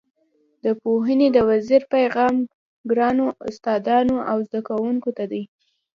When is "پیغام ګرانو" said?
1.93-3.25